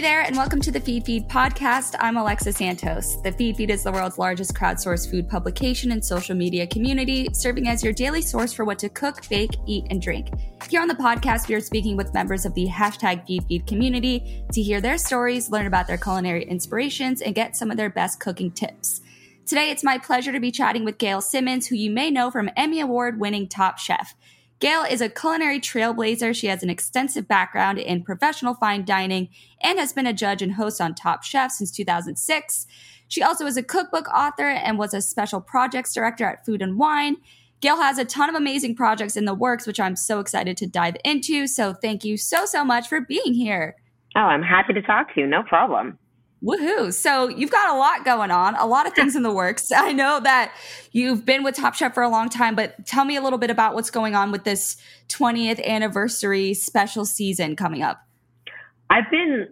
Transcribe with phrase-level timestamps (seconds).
[0.00, 1.94] Hey there, and welcome to the Feedfeed podcast.
[2.00, 3.20] I'm Alexa Santos.
[3.20, 7.84] The Feedfeed is the world's largest crowdsourced food publication and social media community, serving as
[7.84, 10.28] your daily source for what to cook, bake, eat, and drink.
[10.70, 14.62] Here on the podcast, we are speaking with members of the hashtag Feedfeed community to
[14.62, 18.50] hear their stories, learn about their culinary inspirations, and get some of their best cooking
[18.52, 19.02] tips.
[19.44, 22.48] Today, it's my pleasure to be chatting with Gail Simmons, who you may know from
[22.56, 24.14] Emmy Award winning Top Chef.
[24.60, 26.36] Gail is a culinary trailblazer.
[26.36, 29.30] She has an extensive background in professional fine dining
[29.62, 32.66] and has been a judge and host on Top Chef since 2006.
[33.08, 36.78] She also is a cookbook author and was a special projects director at Food and
[36.78, 37.16] Wine.
[37.60, 40.66] Gail has a ton of amazing projects in the works, which I'm so excited to
[40.66, 41.46] dive into.
[41.46, 43.76] So thank you so, so much for being here.
[44.14, 45.26] Oh, I'm happy to talk to you.
[45.26, 45.98] No problem.
[46.42, 46.92] Woohoo.
[46.92, 49.70] So you've got a lot going on, a lot of things in the works.
[49.76, 50.52] I know that
[50.92, 53.50] you've been with Top Chef for a long time, but tell me a little bit
[53.50, 54.76] about what's going on with this
[55.08, 58.06] 20th anniversary special season coming up.
[58.88, 59.48] I've been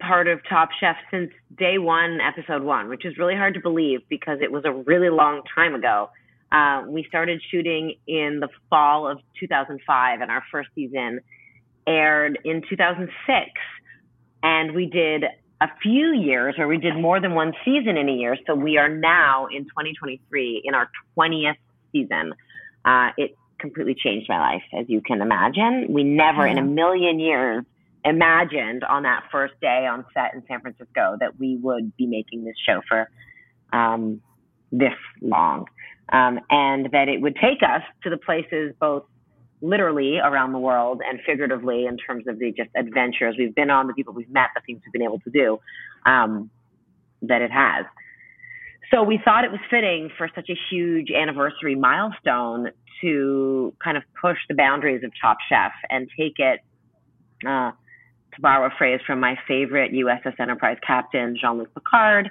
[0.00, 4.00] part of Top Chef since day one, episode one, which is really hard to believe
[4.08, 6.10] because it was a really long time ago.
[6.50, 11.20] Uh, we started shooting in the fall of 2005, and our first season
[11.86, 13.50] aired in 2006.
[14.42, 15.24] And we did
[15.62, 18.36] a few years where we did more than one season in a year.
[18.48, 21.54] So we are now in 2023 in our 20th
[21.92, 22.34] season.
[22.84, 25.86] Uh, it completely changed my life, as you can imagine.
[25.88, 27.64] We never in a million years
[28.04, 32.44] imagined on that first day on set in San Francisco that we would be making
[32.44, 33.08] this show for
[33.72, 34.20] um,
[34.72, 35.66] this long.
[36.08, 39.04] Um, and that it would take us to the places both
[39.62, 43.86] literally around the world and figuratively in terms of the just adventures we've been on,
[43.86, 45.58] the people we've met, the things we've been able to do,
[46.04, 46.50] um,
[47.22, 47.86] that it has.
[48.92, 54.02] So we thought it was fitting for such a huge anniversary milestone to kind of
[54.20, 56.60] push the boundaries of Top Chef and take it,
[57.46, 57.70] uh,
[58.34, 62.30] to borrow a phrase from my favorite USS Enterprise captain, Jean-Luc Picard,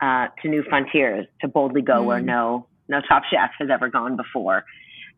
[0.00, 2.06] uh, to new frontiers, to boldly go mm.
[2.06, 4.64] where no no Top Chef has ever gone before.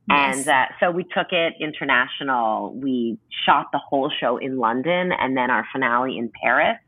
[0.08, 2.74] And uh, so we took it international.
[2.74, 6.78] We shot the whole show in London and then our finale in Paris.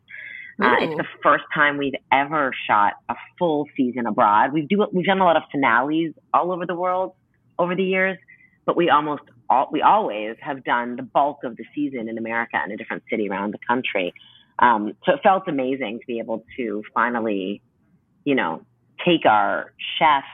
[0.59, 4.54] Uh, it's the first time we've ever shot a full season abroad.
[4.54, 7.12] We do we've done a lot of finales all over the world
[7.59, 8.16] over the years,
[8.65, 12.59] but we almost all, we always have done the bulk of the season in America
[12.65, 14.15] in a different city around the country.
[14.59, 17.60] Um, so it felt amazing to be able to finally,
[18.25, 18.62] you know,
[19.04, 20.27] take our chefs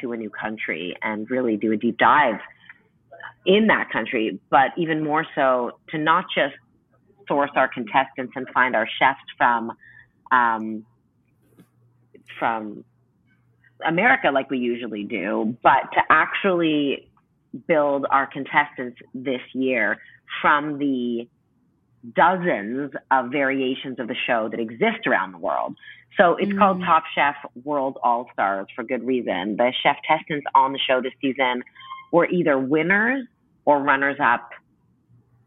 [0.00, 2.40] to a new country and really do a deep dive
[3.46, 6.54] in that country, but even more so to not just
[7.26, 9.72] source our contestants and find our chefs from
[10.30, 10.84] um,
[12.38, 12.84] from
[13.86, 17.08] America like we usually do, but to actually
[17.66, 19.96] build our contestants this year
[20.42, 21.28] from the
[22.14, 25.76] dozens of variations of the show that exist around the world.
[26.16, 26.58] So it's mm.
[26.58, 29.56] called Top Chef World All Stars for good reason.
[29.56, 31.62] The chef testants on the show this season
[32.12, 33.26] were either winners
[33.64, 34.50] or runners up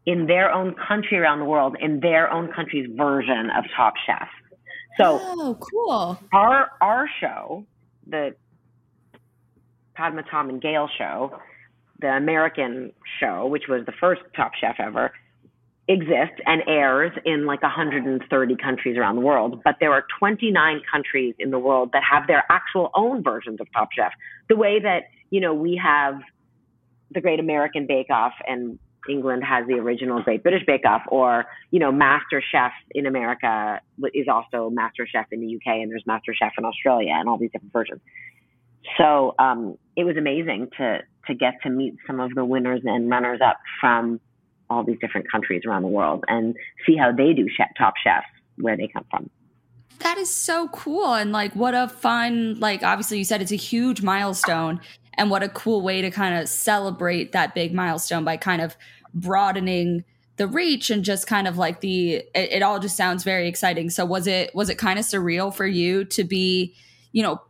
[0.06, 4.28] in their own country around the world, in their own country's version of Top Chef.
[5.00, 6.18] So oh, cool.
[6.32, 7.64] Our our show,
[8.06, 8.34] the
[9.94, 11.38] Padma Tom and Gail show,
[12.00, 15.12] the American show, which was the first Top Chef ever,
[15.88, 19.60] exists and airs in like 130 countries around the world.
[19.64, 23.66] But there are 29 countries in the world that have their actual own versions of
[23.72, 24.12] Top Chef.
[24.48, 26.20] The way that, you know, we have
[27.10, 31.46] the Great American Bake Off and England has the original Great British Bake Off, or
[31.70, 33.80] you know, Master Chef in America
[34.14, 37.38] is also Master Chef in the UK, and there's Master Chef in Australia, and all
[37.38, 38.00] these different versions.
[38.98, 43.08] So um, it was amazing to to get to meet some of the winners and
[43.08, 44.20] runners up from
[44.72, 48.26] all these different countries around the world and see how they do chef, top chefs
[48.56, 49.30] where they come from.
[50.00, 51.14] That is so cool.
[51.14, 54.80] And like, what a fun, like, obviously, you said it's a huge milestone.
[55.14, 58.76] And what a cool way to kind of celebrate that big milestone by kind of
[59.14, 60.04] broadening
[60.36, 63.90] the reach and just kind of like the it, it all just sounds very exciting
[63.90, 66.74] so was it was it kind of surreal for you to be
[67.12, 67.40] you know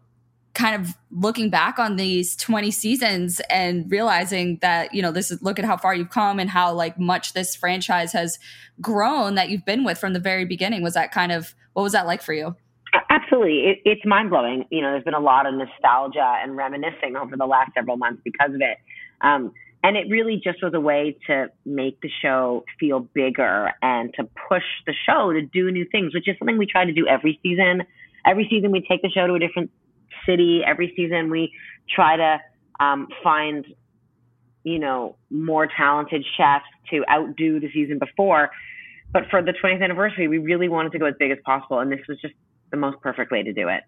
[0.55, 5.43] kind of looking back on these 20 seasons and realizing that you know this is
[5.43, 8.39] look at how far you've come and how like much this franchise has
[8.81, 10.83] grown that you've been with from the very beginning.
[10.83, 12.55] Was that kind of what was that like for you?
[13.09, 13.61] Absolutely.
[13.61, 14.67] It, it's mind-blowing.
[14.71, 18.21] You know there's been a lot of nostalgia and reminiscing over the last several months
[18.25, 18.79] because of it.
[19.23, 19.53] Um,
[19.85, 24.29] and it really just was a way to make the show feel bigger and to
[24.49, 27.41] push the show to do new things which is something we try to do every
[27.43, 27.83] season.
[28.25, 29.71] Every season we take the show to a different
[30.27, 30.63] city.
[30.67, 31.53] Every season we
[31.89, 32.39] try to
[32.81, 33.65] um, find,
[34.65, 38.51] you know, more talented chefs to outdo the season before.
[39.13, 41.93] But for the 20th anniversary, we really wanted to go as big as possible, and
[41.93, 42.35] this was just
[42.71, 43.83] the most perfect way to do it.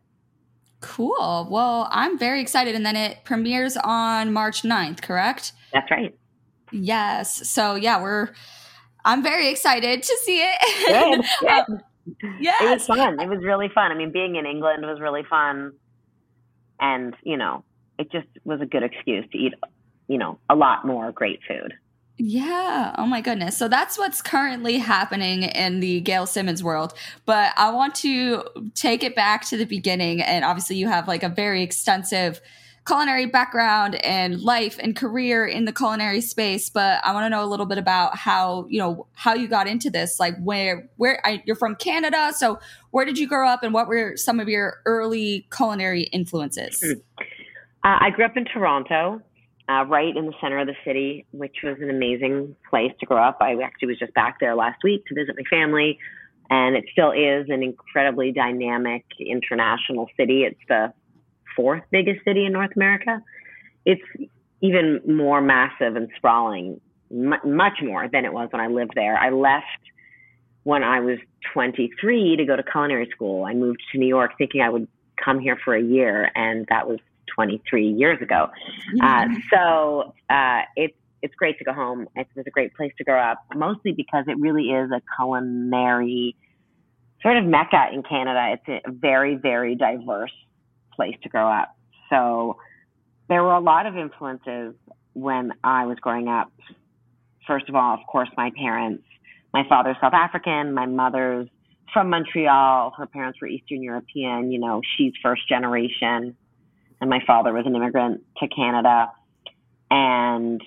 [0.81, 1.48] Cool.
[1.50, 2.75] Well, I'm very excited.
[2.75, 5.52] And then it premieres on March 9th, correct?
[5.72, 6.14] That's right.
[6.72, 7.48] Yes.
[7.48, 8.30] So, yeah, we're,
[9.04, 10.58] I'm very excited to see it.
[10.87, 11.25] Good.
[11.40, 11.80] Good.
[12.40, 12.60] yes.
[12.62, 13.19] It was fun.
[13.19, 13.92] It was really fun.
[13.92, 15.72] I mean, being in England was really fun
[16.84, 17.64] and you know
[17.98, 19.54] it just was a good excuse to eat
[20.06, 21.75] you know a lot more great food
[22.16, 22.94] yeah.
[22.96, 23.56] Oh my goodness.
[23.56, 26.94] So that's what's currently happening in the Gail Simmons world.
[27.26, 28.44] But I want to
[28.76, 30.22] take it back to the beginning.
[30.22, 32.40] And obviously, you have like a very extensive
[32.86, 36.69] culinary background and life and career in the culinary space.
[36.69, 39.66] But I want to know a little bit about how, you know, how you got
[39.66, 40.20] into this.
[40.20, 42.32] Like where, where I, you're from Canada.
[42.36, 42.58] So
[42.90, 46.82] where did you grow up and what were some of your early culinary influences?
[46.82, 49.22] Uh, I grew up in Toronto,
[49.69, 53.22] uh, right in the center of the city, which was an amazing place to grow
[53.22, 53.38] up.
[53.40, 55.98] I actually was just back there last week to visit my family,
[56.50, 60.44] and it still is an incredibly dynamic international city.
[60.44, 60.92] It's the
[61.56, 63.22] fourth biggest city in North America.
[63.84, 64.02] It's
[64.60, 66.80] even more massive and sprawling,
[67.10, 69.16] much more than it was when I lived there.
[69.16, 69.66] I left
[70.62, 71.18] when I was
[71.52, 73.44] 23 to go to culinary school.
[73.44, 74.88] I moved to New York thinking I would
[75.22, 76.98] come here for a year, and that was
[77.34, 78.48] 23 years ago.
[79.02, 82.06] Uh, so uh, it's it's great to go home.
[82.16, 86.36] It was a great place to grow up, mostly because it really is a culinary
[87.22, 88.58] sort of mecca in Canada.
[88.58, 90.34] It's a very, very diverse
[90.96, 91.76] place to grow up.
[92.11, 92.58] So
[93.29, 94.75] there were a lot of influences
[95.14, 96.52] when I was growing up.
[97.46, 99.05] First of all, of course, my parents
[99.55, 101.49] my father's South African, my mother's
[101.93, 102.93] from Montreal.
[102.99, 104.50] Her parents were Eastern European.
[104.50, 106.37] You know, she's first generation,
[107.00, 109.12] and my father was an immigrant to Canada.
[109.93, 110.61] And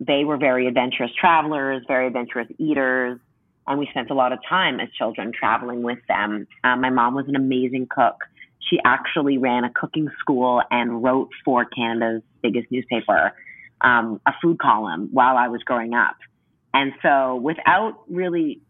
[0.00, 3.20] they were very adventurous travelers, very adventurous eaters,
[3.68, 6.48] and we spent a lot of time as children traveling with them.
[6.64, 8.16] Um, my mom was an amazing cook.
[8.68, 13.32] She actually ran a cooking school and wrote for Canada's biggest newspaper
[13.80, 16.16] um, a food column while I was growing up.
[16.72, 18.60] And so without really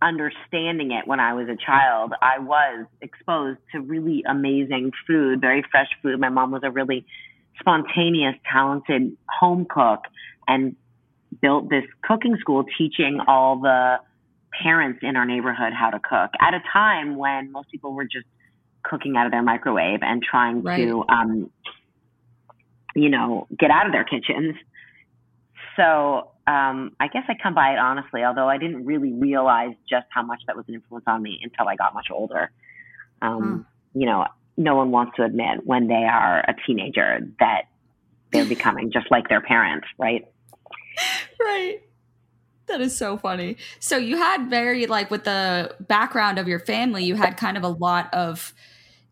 [0.00, 5.64] understanding it when I was a child, I was exposed to really amazing food, very
[5.70, 6.20] fresh food.
[6.20, 7.04] My mom was a really
[7.58, 10.04] spontaneous, talented home cook
[10.46, 10.76] and
[11.42, 13.96] built this cooking school teaching all the
[14.62, 18.26] parents in our neighborhood how to cook at a time when most people were just
[18.88, 20.78] cooking out of their microwave and trying right.
[20.78, 21.50] to, um,
[22.94, 24.54] you know, get out of their kitchens.
[25.76, 30.06] So um, I guess I come by it honestly, although I didn't really realize just
[30.10, 32.50] how much that was an influence on me until I got much older.
[33.20, 34.00] Um, hmm.
[34.00, 34.26] You know,
[34.56, 37.62] no one wants to admit when they are a teenager that
[38.32, 40.26] they're becoming just like their parents, right?
[41.38, 41.82] Right.
[42.66, 43.56] That is so funny.
[43.78, 47.62] So you had very like with the background of your family, you had kind of
[47.62, 48.52] a lot of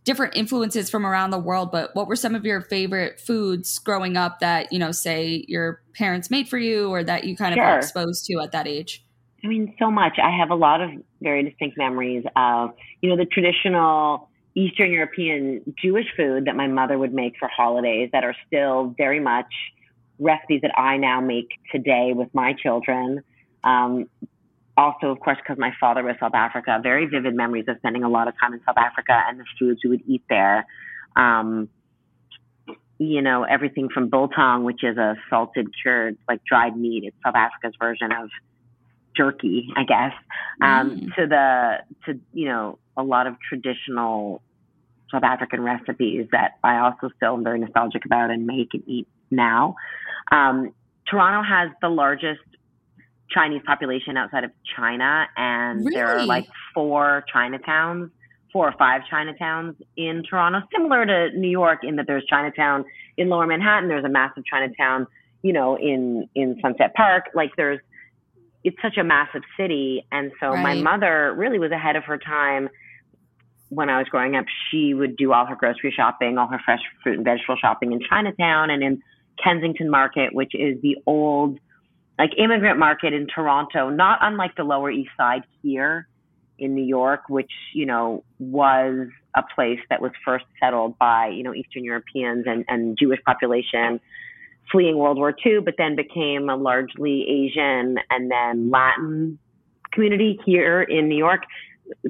[0.07, 4.17] different influences from around the world, but what were some of your favorite foods growing
[4.17, 7.59] up that, you know, say your parents made for you or that you kind of
[7.59, 9.05] were exposed to at that age?
[9.45, 10.19] I mean, so much.
[10.23, 12.71] I have a lot of very distinct memories of,
[13.03, 18.09] you know, the traditional Eastern European Jewish food that my mother would make for holidays
[18.13, 19.53] that are still very much
[20.21, 23.23] recipes that I now make today with my children.
[23.65, 24.09] Um,
[24.77, 28.09] also, of course, because my father was South Africa, very vivid memories of spending a
[28.09, 30.67] lot of time in South Africa and the foods we would eat there.
[31.17, 31.69] Um,
[32.99, 37.05] you know, everything from biltong, which is a salted cured, like dried meat.
[37.05, 38.29] It's South Africa's version of
[39.15, 40.13] jerky, I guess,
[40.63, 41.15] um, mm.
[41.17, 44.43] to the, to, you know, a lot of traditional
[45.11, 49.07] South African recipes that I also still am very nostalgic about and make and eat
[49.31, 49.77] now.
[50.33, 50.73] Um,
[51.09, 52.41] Toronto has the largest
[53.31, 55.95] Chinese population outside of China, and really?
[55.95, 58.11] there are like four Chinatowns,
[58.53, 62.85] four or five Chinatowns in Toronto, similar to New York in that there's Chinatown
[63.17, 63.89] in Lower Manhattan.
[63.89, 65.07] There's a massive Chinatown,
[65.43, 67.25] you know, in in Sunset Park.
[67.35, 67.81] Like there's,
[68.65, 70.63] it's such a massive city, and so right.
[70.63, 72.69] my mother really was ahead of her time.
[73.69, 76.79] When I was growing up, she would do all her grocery shopping, all her fresh
[77.03, 79.03] fruit and vegetable shopping in Chinatown and in
[79.43, 81.59] Kensington Market, which is the old
[82.19, 86.09] like immigrant market in Toronto, not unlike the Lower East Side here
[86.59, 91.43] in New York, which, you know, was a place that was first settled by, you
[91.43, 94.01] know, Eastern Europeans and, and Jewish population
[94.73, 99.39] fleeing World War II, but then became a largely Asian and then Latin
[99.93, 101.43] community here in New York.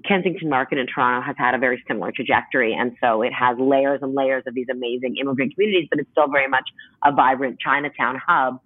[0.07, 2.73] Kensington Market in Toronto has had a very similar trajectory.
[2.73, 6.29] And so it has layers and layers of these amazing immigrant communities, but it's still
[6.29, 6.69] very much
[7.05, 8.59] a vibrant Chinatown hub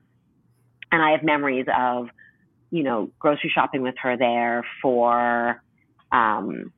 [0.93, 2.09] and I have memories of,
[2.71, 5.63] you know, grocery shopping with her there for,
[6.13, 6.73] um,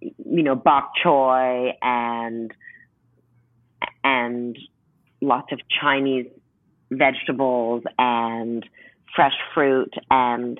[0.00, 2.52] you know, bok choy and
[4.02, 4.58] and
[5.20, 6.26] lots of Chinese
[6.90, 8.64] vegetables and
[9.14, 10.58] fresh fruit and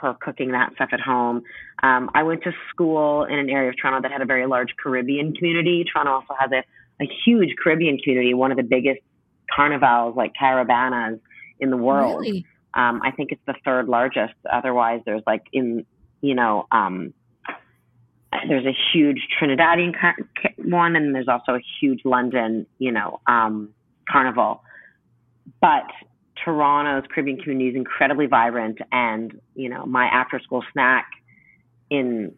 [0.00, 1.42] her cooking that stuff at home.
[1.82, 4.74] Um, I went to school in an area of Toronto that had a very large
[4.82, 5.84] Caribbean community.
[5.90, 6.62] Toronto also has a,
[7.02, 9.00] a huge Caribbean community, one of the biggest
[9.54, 11.18] carnivals like Caribana
[11.62, 12.20] in the world.
[12.20, 12.44] Really?
[12.74, 14.34] Um, I think it's the third largest.
[14.50, 15.86] Otherwise, there's like in,
[16.20, 17.14] you know, um,
[18.48, 19.92] there's a huge Trinidadian
[20.58, 23.70] one, and there's also a huge London, you know, um,
[24.10, 24.62] carnival.
[25.60, 25.86] But
[26.44, 31.06] Toronto's Caribbean community is incredibly vibrant, and you know, my after-school snack
[31.90, 32.34] in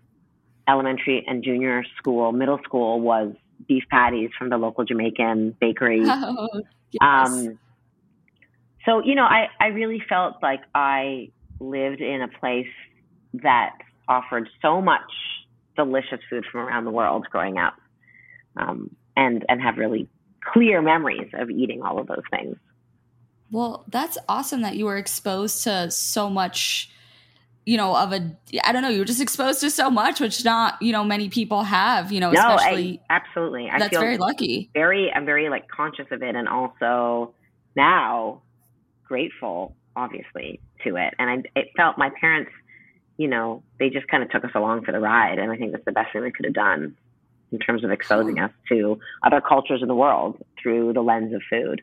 [0.68, 3.32] elementary and junior school, middle school was
[3.68, 6.02] beef patties from the local Jamaican bakery.
[6.10, 6.62] Oh,
[7.00, 7.28] yes.
[7.28, 7.58] Um,
[8.84, 12.68] so, you know, I, I really felt like I lived in a place
[13.42, 13.76] that
[14.08, 15.10] offered so much
[15.76, 17.74] delicious food from around the world growing up
[18.56, 20.08] um, and, and have really
[20.52, 22.56] clear memories of eating all of those things.
[23.50, 26.90] Well, that's awesome that you were exposed to so much,
[27.64, 30.44] you know, of a, I don't know, you were just exposed to so much, which
[30.44, 33.00] not, you know, many people have, you know, no, especially.
[33.08, 33.70] I, absolutely.
[33.70, 34.70] I that's feel very lucky.
[34.74, 36.34] Very, I'm very like conscious of it.
[36.34, 37.32] And also
[37.76, 38.42] now
[39.04, 41.14] grateful, obviously, to it.
[41.18, 42.50] And I, it felt my parents,
[43.16, 45.38] you know, they just kind of took us along for the ride.
[45.38, 46.96] And I think that's the best thing they could have done
[47.52, 51.42] in terms of exposing us to other cultures in the world through the lens of
[51.48, 51.82] food.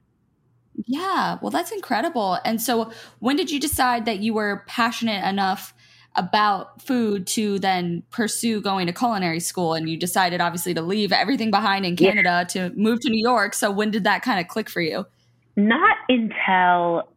[0.86, 2.40] Yeah, well, that's incredible.
[2.46, 5.74] And so, when did you decide that you were passionate enough
[6.16, 9.74] about food to then pursue going to culinary school?
[9.74, 12.68] And you decided, obviously, to leave everything behind in Canada yeah.
[12.70, 13.54] to move to New York.
[13.54, 15.06] So, when did that kind of click for you?
[15.68, 17.10] Not until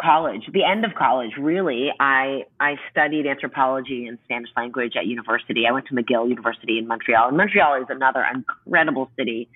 [0.00, 1.90] college, the end of college, really.
[2.00, 5.64] I I studied anthropology and Spanish language at university.
[5.68, 9.48] I went to McGill University in Montreal, and Montreal is another incredible city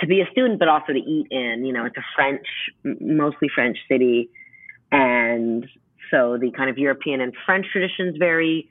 [0.00, 1.64] to be a student, but also to eat in.
[1.64, 2.46] You know, it's a French,
[3.00, 4.28] mostly French city,
[4.90, 5.64] and
[6.10, 8.68] so the kind of European and French traditions very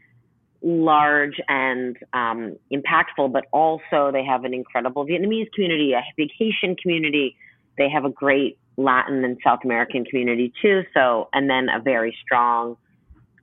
[0.62, 6.75] large and um, impactful, but also they have an incredible Vietnamese community, a big Haitian
[6.75, 7.38] community
[7.77, 10.84] they have a great Latin and South American community too.
[10.94, 12.77] So, and then a very strong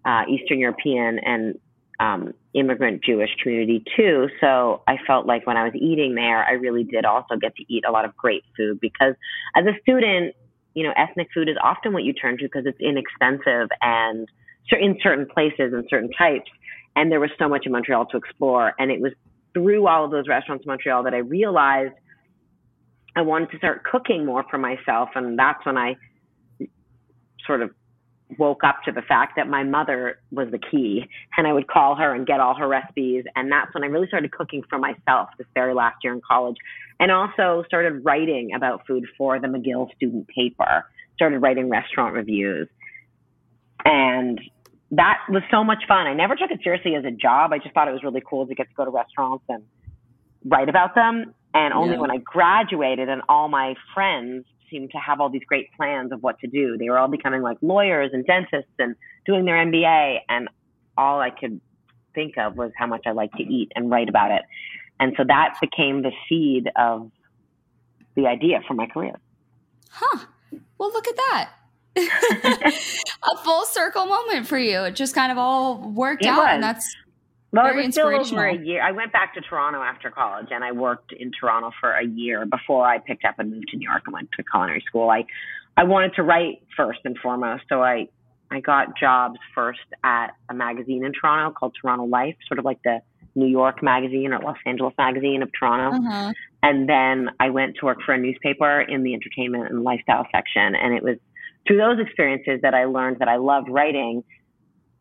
[0.05, 1.59] uh, Eastern European and
[2.01, 4.29] um, immigrant Jewish community too.
[4.41, 7.65] So I felt like when I was eating there, I really did also get to
[7.69, 9.15] eat a lot of great food because
[9.55, 10.35] as a student,
[10.75, 14.29] you know, ethnic food is often what you turn to because it's inexpensive and
[14.73, 16.51] in certain places and certain types.
[16.97, 18.73] And there was so much in Montreal to explore.
[18.79, 19.13] And it was
[19.53, 21.95] through all of those restaurants in Montreal that I realized–
[23.17, 25.11] I wanted to start cooking more for myself.
[25.15, 25.97] And that's when I
[27.47, 27.71] sort of
[28.39, 31.05] woke up to the fact that my mother was the key
[31.37, 33.25] and I would call her and get all her recipes.
[33.35, 36.57] And that's when I really started cooking for myself this very last year in college
[37.01, 40.85] and also started writing about food for the McGill student paper,
[41.17, 42.69] started writing restaurant reviews.
[43.85, 44.41] And
[44.93, 46.07] that was so much fun.
[46.07, 47.53] I never took it seriously as a job.
[47.53, 49.63] I just thought it was really cool to get to go to restaurants and
[50.45, 51.35] write about them.
[51.53, 52.01] And only yeah.
[52.01, 56.23] when I graduated and all my friends seemed to have all these great plans of
[56.23, 56.77] what to do.
[56.79, 58.95] They were all becoming like lawyers and dentists and
[59.27, 60.19] doing their MBA.
[60.29, 60.49] And
[60.97, 61.61] all I could
[62.15, 64.43] think of was how much I like to eat and write about it.
[65.01, 67.11] And so that became the seed of
[68.15, 69.19] the idea for my career.
[69.91, 70.27] Huh.
[70.79, 71.51] Well, look at that.
[71.97, 74.83] a full circle moment for you.
[74.83, 76.49] It just kind of all worked It out, was.
[76.51, 76.95] and that's
[77.53, 78.83] Well, Very it was still over a year.
[78.83, 82.47] I went back to Toronto after college, and I worked in Toronto for a year
[82.47, 85.11] before I picked up and moved to New York and went to culinary school.
[85.11, 85.25] I
[85.77, 88.09] I wanted to write first and foremost, so I
[88.51, 92.83] I got jobs first at a magazine in Toronto called Toronto Life, sort of like
[92.85, 93.01] the
[93.35, 95.97] New York magazine or Los Angeles magazine of Toronto.
[95.97, 96.33] uh-huh.
[96.63, 100.75] And then I went to work for a newspaper in the entertainment and lifestyle section.
[100.75, 101.17] And it was
[101.67, 104.25] through those experiences that I learned that I loved writing,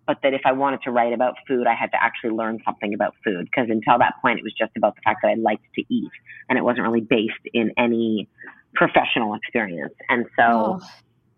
[0.10, 2.96] but that if I wanted to write about food, I had to actually learn something
[2.96, 3.46] about food.
[3.46, 6.10] Because until that point, it was just about the fact that I liked to eat
[6.50, 8.28] and it wasn't really based in any
[8.74, 9.94] professional experience.
[10.10, 10.80] And so Oh,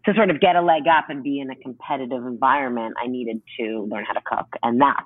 [0.05, 3.41] to sort of get a leg up and be in a competitive environment, I needed
[3.59, 4.47] to learn how to cook.
[4.63, 5.01] And that's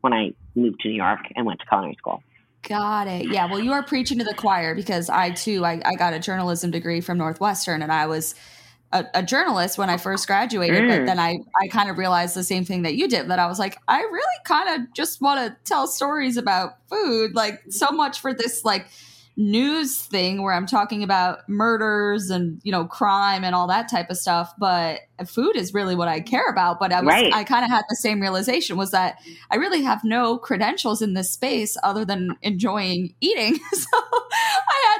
[0.00, 2.22] when I moved to New York and went to culinary school.
[2.66, 3.30] got it.
[3.30, 3.44] Yeah.
[3.44, 6.70] Well, you are preaching to the choir because I too I, I got a journalism
[6.70, 8.34] degree from Northwestern, and I was
[8.92, 10.86] a, a journalist when I first graduated.
[10.88, 11.06] But Mm.
[11.06, 13.28] then I I kind of realized the same thing that you did.
[13.28, 17.34] That I was like, I really kind of just want to tell stories about food.
[17.34, 18.86] Like so much for this like
[19.34, 24.10] news thing where I'm talking about murders and you know crime and all that type
[24.10, 26.78] of stuff, but food is really what I care about.
[26.78, 27.32] But I was Right.
[27.32, 29.16] I kind of had the same realization was that
[29.50, 33.58] I really have no credentials in this space other than enjoying eating.
[33.72, 33.98] so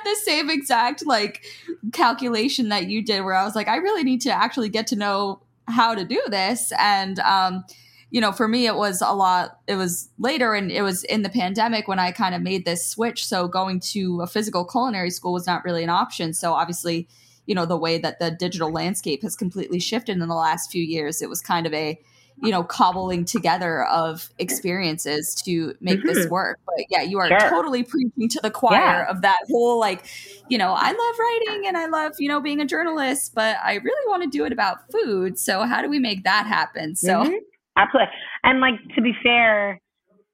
[0.05, 1.45] the same exact like
[1.93, 4.97] calculation that you did where I was like I really need to actually get to
[4.97, 7.65] know how to do this and um
[8.13, 9.59] you know, for me, it was a lot.
[9.67, 12.87] It was later, and it was in the pandemic when I kind of made this
[12.87, 13.25] switch.
[13.27, 16.35] So going to a physical culinary school was not really an option.
[16.35, 17.09] So obviously,
[17.47, 20.85] you know, the way that the digital landscape has completely shifted in the last few
[20.85, 21.99] years, it was kind of a,
[22.41, 26.31] you know, cobbling together of experiences to make this Mhm.
[26.31, 26.59] work.
[26.67, 27.51] But yeah, you are Sure.
[27.51, 29.11] totally preaching to the choir Yeah.
[29.11, 30.05] of that whole like,
[30.49, 33.75] you know, I love writing and I love, you know, being a journalist, but I
[33.75, 35.39] really want to do it about food.
[35.39, 36.97] So how do we make that happen?
[36.97, 37.39] So Mhm.
[37.77, 38.13] Absolutely.
[38.45, 39.81] And like to be fair,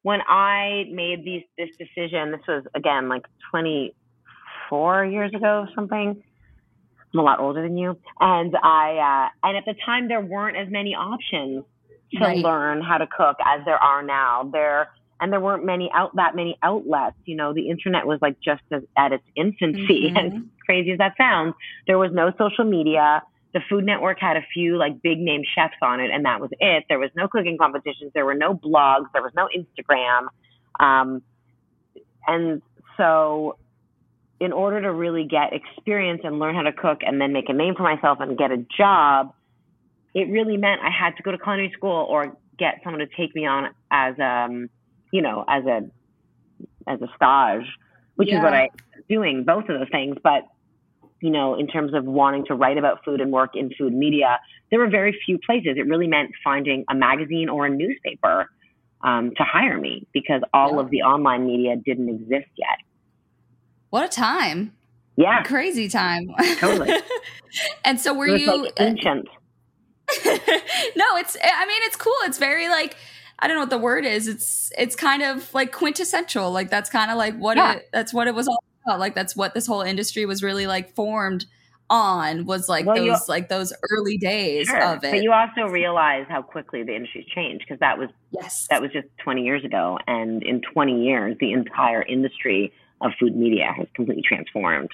[0.03, 6.23] when I made these this decision, this was again like 24 years ago, or something.
[7.15, 10.57] I'm a lot older than you, and I uh, and at the time there weren't
[10.59, 11.65] as many options
[12.15, 12.43] to Right.
[12.43, 14.45] learn how to cook as there are now.
[14.53, 14.89] There
[15.21, 17.17] and there weren't many out that many outlets.
[17.25, 20.17] You know, the internet was like just as, at its infancy, Mhm.
[20.37, 21.55] as crazy as that sounds.
[21.87, 23.23] There was no social media
[23.55, 26.51] the Food Network had a few like big name chefs on it, and that was
[26.61, 26.85] it.
[26.89, 30.27] There was no cooking competitions, there were no blogs, there was no Instagram,
[30.81, 31.23] um,
[32.27, 32.63] and
[32.97, 33.57] so
[34.41, 37.53] in order to really get experience and learn how to cook, and then make a
[37.53, 39.33] name for myself and get a job,
[40.21, 43.35] it really meant I had to go to culinary school or get someone to take
[43.35, 44.69] me on as um,
[45.13, 45.81] you know, as a
[46.87, 47.67] as a stage,
[48.17, 48.63] which is what I
[48.97, 50.43] was doing, both of those things, but
[51.21, 54.39] you know, in terms of wanting to write about food and work in food media,
[54.71, 55.75] there were very few places.
[55.77, 58.47] It really meant finding a magazine or a newspaper
[59.03, 60.81] um, to hire me because all Yeah.
[60.83, 62.79] of the online media didn't exist yet.
[63.91, 64.73] what a time.
[65.17, 66.29] Yeah, Crazy time.
[66.61, 66.93] Totally.
[67.85, 69.27] and so were you like ancient.
[70.97, 72.13] no, it's I mean it's cool.
[72.25, 72.97] It's very like
[73.39, 74.29] I don't know what the word is.
[74.29, 76.51] It's it's kind of like quintessential.
[76.51, 77.75] Like that's kind of like what Yeah.
[77.75, 78.99] it that's what it was all about.
[79.01, 81.47] Like that's what this whole industry was really like formed
[81.91, 84.83] on was like Well, those you- like those early days Sure.
[84.83, 85.11] of it.
[85.11, 88.67] But you also realize how quickly the industry's changed because that was yes.
[88.71, 93.35] that was just 20 years ago, and in 20 years, the entire industry of food
[93.37, 94.91] media has completely transformed.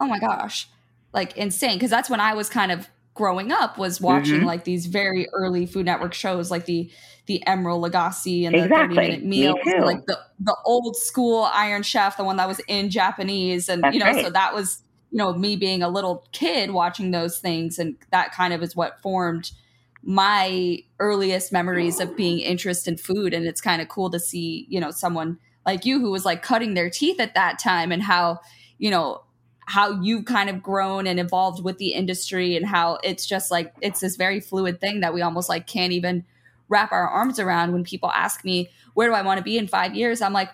[0.00, 0.66] oh my gosh
[1.12, 4.44] like insane because that's when i was kind of growing up was watching Mhm.
[4.46, 6.90] like these very early food network shows like the
[7.26, 11.82] the Emeril Lagasse and the 30 minute Meal, and, like the the old school iron
[11.82, 14.24] chef the one that was in japanese and That's you know right.
[14.24, 18.32] so that was you know me being a little kid watching those things and that
[18.32, 19.52] kind of is what formed
[20.02, 24.66] my earliest memories of being interested in food and it's kind of cool to see
[24.68, 28.02] you know someone like you who was like cutting their teeth at that time and
[28.02, 28.40] how
[28.78, 29.22] you know
[29.66, 33.72] how you've kind of grown and evolved with the industry and how it's just like
[33.80, 36.24] it's this very fluid thing that we almost like can't even
[36.68, 39.68] wrap our arms around when people ask me where do i want to be in
[39.68, 40.50] five years i'm like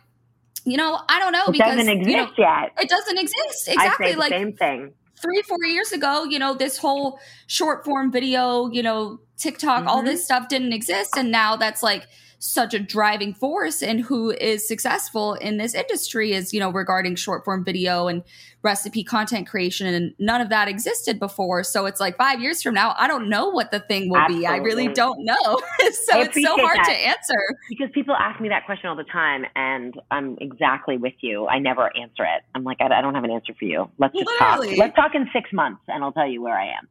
[0.65, 2.31] you know i don't know because It because doesn't exist you know,
[2.63, 2.73] yet.
[2.81, 4.93] it doesn't exist exactly like same thing.
[5.21, 10.03] three four years ago you know this whole short form video you know tiktok all
[10.03, 10.07] Mhm.
[10.07, 12.07] this stuff didn't exist and now that's like
[12.41, 17.17] such a driving force and who is successful in this industry is, you know, regarding
[17.17, 18.23] short form video and
[18.63, 19.87] recipe content creation.
[19.87, 21.63] And none of that existed before.
[21.63, 24.43] So it's like five years from now, I don't know what the thing will Absolutely.
[24.43, 24.47] be.
[24.47, 25.37] I really don't know.
[25.79, 26.87] so it's so hard that.
[26.87, 27.59] to answer.
[27.69, 31.47] Because people ask me that question all the time, and I'm exactly with you.
[31.47, 32.43] I never answer it.
[32.55, 33.91] I'm like, I, I don't have an answer for you.
[33.99, 34.71] Let's just Literally.
[34.71, 34.79] talk.
[34.79, 36.89] Let's talk in six months, and I'll tell you where I am.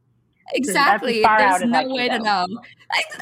[0.54, 1.22] Exactly.
[1.22, 2.24] There's no way to go.
[2.24, 2.46] know.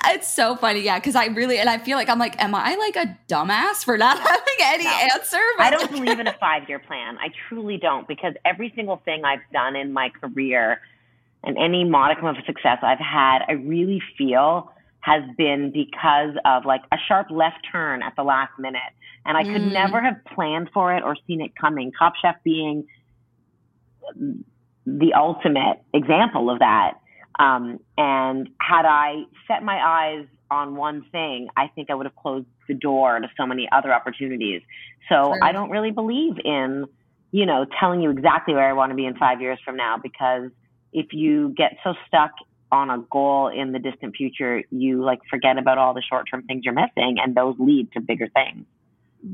[0.04, 2.54] I, it's so funny, yeah, because I really and I feel like I'm like, am
[2.54, 4.92] I like a dumbass for not having any No.
[5.14, 5.38] answer?
[5.60, 7.18] I don't believe in a five year plan.
[7.18, 10.82] I truly don't because every single thing I've done in my career
[11.44, 16.82] and any modicum of success I've had, I really feel has been because of like
[16.92, 18.82] a sharp left turn at the last minute.
[19.26, 19.72] And I could Mm.
[19.74, 21.92] never have planned for it or seen it coming.
[21.98, 22.86] Top Chef being
[24.86, 26.94] the ultimate example of that.
[27.40, 32.16] Um, and had I set my eyes on one thing, I think I would have
[32.16, 34.62] closed the door to so many other opportunities.
[35.10, 35.40] So Sure.
[35.44, 36.86] I don't really believe in,
[37.32, 39.98] you know, telling you exactly where I want to be in five years from now
[40.02, 40.50] because
[40.94, 42.32] if you get so stuck
[42.72, 46.44] on a goal in the distant future, you like forget about all the short term
[46.44, 48.66] things you're missing and those lead to bigger things.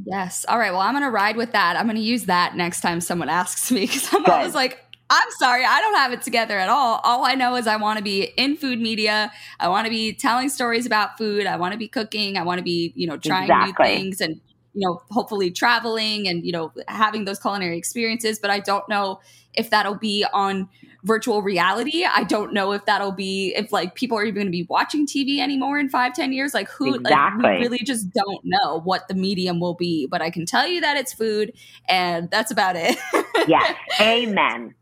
[0.05, 0.45] Yes.
[0.47, 0.71] All right.
[0.71, 1.75] Well, I'm going to ride with that.
[1.77, 4.31] I'm going to use that next time someone asks me because I'm Good.
[4.33, 4.79] always like,
[5.13, 7.01] I'm sorry, I don't have it together at all.
[7.03, 9.29] All I know is I want to be in food media.
[9.59, 11.45] I want to be telling stories about food.
[11.45, 12.37] I want to be cooking.
[12.37, 13.87] I want to be, you know, trying Exactly.
[13.89, 14.39] new things and,
[14.73, 18.39] you know, hopefully traveling and, you know, having those culinary experiences.
[18.39, 19.19] But I don't know
[19.53, 20.69] if that'll be on
[21.03, 22.05] virtual reality.
[22.05, 25.05] I don't know if that'll be, if like people are even going to be watching
[25.05, 26.53] TV anymore in five, ten years.
[26.53, 27.49] Like who, like, Exactly.
[27.49, 30.07] we really just don't know what the medium will be.
[30.07, 31.51] But I can tell you that it's food
[31.89, 32.97] and that's about it.
[33.47, 33.75] Yes.
[33.99, 34.73] Amen.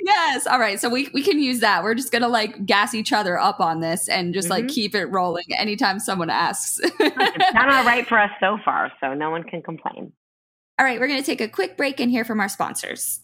[0.00, 0.46] Yes.
[0.46, 0.78] All right.
[0.80, 1.82] So we, we can use that.
[1.82, 4.68] We're just going to like gas each other up on this and just like Mhm.
[4.68, 6.78] keep it rolling anytime someone asks.
[6.82, 10.12] It's done all right for us so far, so no one can complain.
[10.78, 10.98] All right.
[11.00, 13.20] We're going to take a quick break and hear from our sponsors.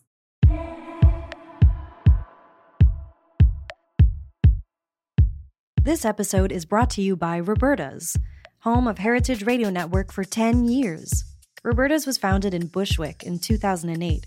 [5.82, 8.16] This episode is brought to you by Roberta's,
[8.60, 11.24] home of Heritage Radio Network for 10 years.
[11.64, 14.26] Roberta's was founded in Bushwick in 2008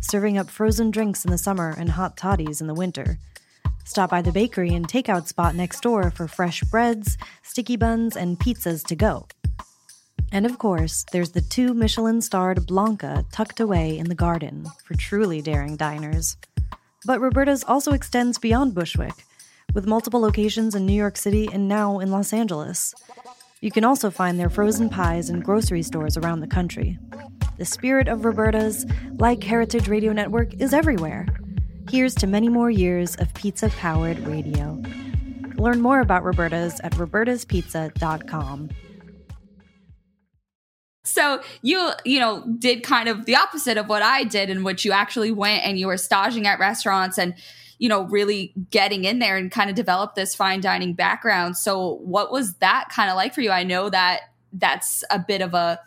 [0.00, 3.18] serving up frozen drinks in the summer and hot toddies in the winter.
[3.84, 8.38] Stop by the bakery and takeout spot next door for fresh breads, sticky buns, and
[8.38, 9.26] pizzas to go.
[10.30, 14.94] And of course, there's the two Michelin starred Blanca tucked away in the garden for
[14.94, 16.36] truly daring diners.
[17.06, 19.24] But Roberta's also extends beyond Bushwick,
[19.74, 22.94] with multiple locations in New York City and now in Los Angeles.
[23.60, 26.98] You can also find their frozen pies in grocery stores around the country.
[27.58, 28.86] The spirit of Roberta's,
[29.18, 31.26] like Heritage Radio Network, is everywhere.
[31.90, 34.80] Here's to many more years of pizza powered radio.
[35.56, 38.70] Learn more about Roberta's at robertaspizza.com.
[41.04, 44.84] So you, you know, did kind of the opposite of what I did, in which
[44.84, 47.34] you actually went and you were staging at restaurants and,
[47.78, 51.56] you know, really getting in there and kind of develop this fine dining background.
[51.56, 53.50] So what was that kind of like for you?
[53.50, 54.20] I know that
[54.52, 55.80] that's a bit of a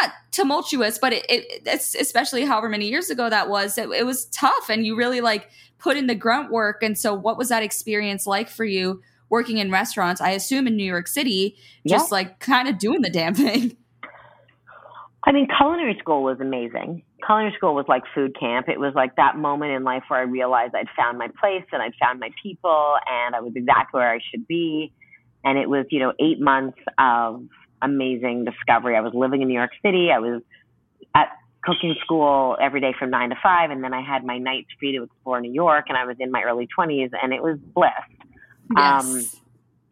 [0.00, 4.06] not tumultuous, but it, it it's especially however many years ago that was, it, it
[4.06, 6.82] was tough and you really like put in the grunt work.
[6.82, 10.20] And so what was that experience like for you working in restaurants?
[10.20, 13.76] I assume in New York City, just like kind of doing the damn thing.
[15.26, 17.02] I mean, culinary school was amazing.
[17.24, 18.68] Culinary school was like food camp.
[18.68, 21.80] It was like that moment in life where I realized I'd found my place and
[21.80, 24.92] I'd found my people and I was exactly where I should be.
[25.42, 27.42] And it was, you know, eight months of
[27.84, 28.96] amazing discovery.
[28.96, 30.10] I was living in New York City.
[30.10, 30.42] I was
[31.14, 31.28] at
[31.62, 33.70] cooking school every day from nine to five.
[33.70, 36.30] And then I had my nights free to explore New York and I was in
[36.30, 37.90] my early 20s and it was bliss.
[38.76, 39.36] Um, Yes.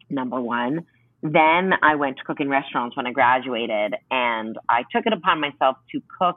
[0.09, 0.85] number one.
[1.21, 5.39] Then I went to cook in restaurants when I graduated, and I took it upon
[5.39, 6.35] myself to cook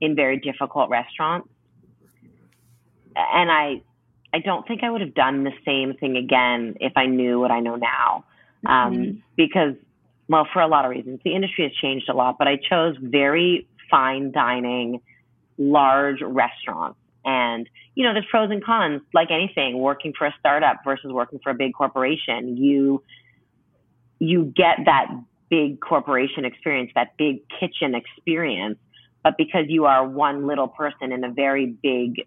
[0.00, 1.48] in very difficult restaurants.
[3.14, 3.80] And I,
[4.32, 7.52] I don't think I would have done the same thing again if I knew what
[7.52, 8.24] I know now,
[8.66, 9.22] um, Mhm.
[9.36, 9.76] because,
[10.28, 12.36] well, for a lot of reasons, the industry has changed a lot.
[12.38, 15.00] But I chose very fine dining,
[15.58, 16.98] large restaurants.
[17.24, 21.40] And, you know, there's pros and cons, like anything, working for a startup versus working
[21.42, 22.56] for a big corporation.
[22.56, 23.02] You,
[24.18, 25.06] you get that
[25.48, 28.78] big corporation experience, that big kitchen experience,
[29.22, 32.26] but because you are one little person in a very big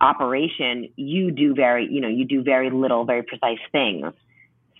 [0.00, 4.12] operation, you do very, you know, you do very little, very precise things.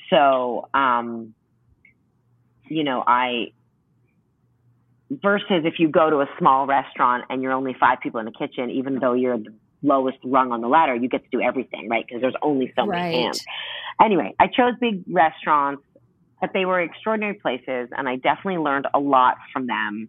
[0.09, 1.35] So, um,
[2.71, 3.53] you know, I,
[5.11, 8.33] versus if you go to a small restaurant and you're only five people in the
[8.33, 9.53] kitchen, even though you're the
[9.83, 12.07] lowest rung on the ladder, you get to do everything, right?
[12.07, 13.11] Because there's only so right.
[13.11, 13.45] many hands.
[14.01, 15.83] Anyway, I chose big restaurants,
[16.41, 20.09] but they were extraordinary places, and I definitely learned a lot from them.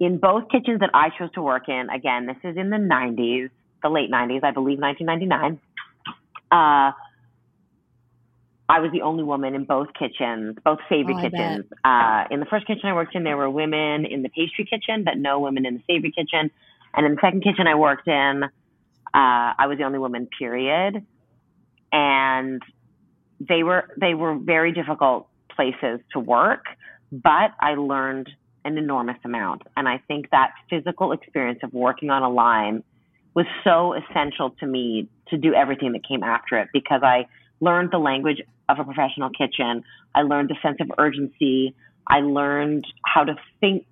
[0.00, 3.50] In both kitchens that I chose to work in, again, this is in the 90s,
[3.82, 5.60] the late 90s, I believe 1999.
[6.50, 6.92] Uh,
[8.70, 11.64] I was the only woman in both kitchens, both savory Oh, kitchens.
[11.82, 15.02] Uh, in the first kitchen I worked in, there were women in the pastry kitchen,
[15.02, 16.52] but no women in the savory kitchen.
[16.94, 18.48] And in the second kitchen I worked in, uh,
[19.12, 21.04] I was the only woman, period.
[21.90, 22.62] And
[23.40, 26.66] they were they were very difficult places to work,
[27.10, 28.30] but I learned
[28.64, 29.62] an enormous amount.
[29.76, 32.84] And I think that physical experience of working on a line
[33.34, 37.26] was so essential to me to do everything that came after it because I
[37.60, 39.82] learned the language of a professional kitchen.
[40.14, 41.74] I learned the sense of urgency.
[42.06, 43.86] I learned how to think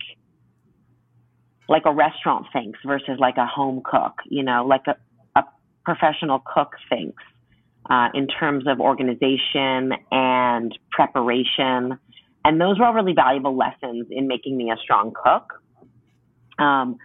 [1.68, 4.96] like a restaurant thinks versus like a home cook, you know, like a,
[5.38, 5.44] a
[5.84, 7.22] professional cook thinks
[7.90, 11.98] uh, in terms of organization and preparation.
[12.44, 15.62] And those were all really valuable lessons in making me a strong cook.
[16.58, 16.96] Um,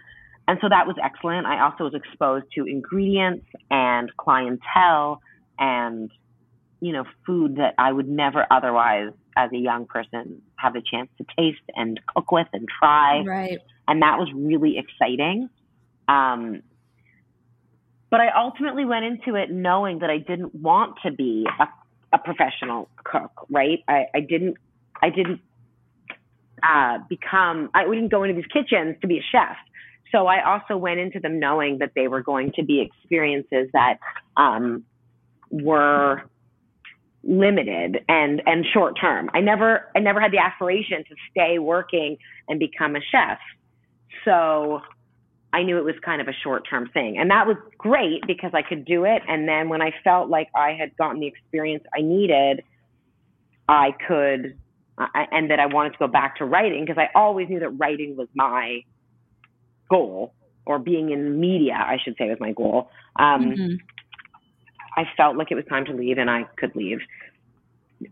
[0.46, 1.46] and so that was excellent.
[1.46, 5.20] I also was exposed to ingredients and clientele
[5.58, 6.10] and,
[6.84, 11.08] you know, food that I would never otherwise, as a young person, have a chance
[11.16, 13.22] to taste and cook with and try.
[13.22, 13.58] Right.
[13.88, 15.48] And that was really exciting.
[16.08, 16.62] Um,
[18.10, 21.66] but I ultimately went into it knowing that I didn't want to be a,
[22.12, 23.78] a professional cook, right?
[23.88, 24.58] I, I didn't,
[25.00, 25.40] I didn't
[26.62, 29.56] uh, become, I didn't go into these kitchens to be a chef.
[30.12, 34.00] So I also went into them knowing that they were going to be experiences that
[34.36, 34.84] um,
[35.50, 36.24] were
[37.26, 39.30] limited and and short term.
[39.34, 42.16] I never I never had the aspiration to stay working
[42.48, 43.38] and become a chef.
[44.24, 44.80] So
[45.52, 47.16] I knew it was kind of a short term thing.
[47.18, 50.48] And that was great because I could do it and then when I felt like
[50.54, 52.62] I had gotten the experience I needed,
[53.68, 54.58] I could
[54.98, 57.70] I, and that I wanted to go back to writing because I always knew that
[57.70, 58.82] writing was my
[59.90, 60.34] goal
[60.66, 62.90] or being in media, I should say was my goal.
[63.16, 63.78] Um, Mhm.
[64.96, 67.00] I felt like it was time to leave and I could leave.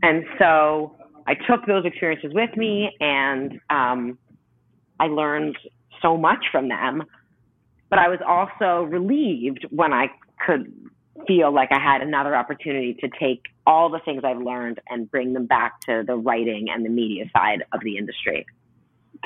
[0.03, 4.19] And so I took those experiences with me and um,
[4.99, 5.57] I learned
[6.01, 7.03] so much from them.
[7.91, 10.09] But I was also relieved when I
[10.47, 10.73] could
[11.27, 15.35] feel like I had another opportunity to take all the things I've learned and bring
[15.35, 18.47] them back to the writing and the media side of the industry.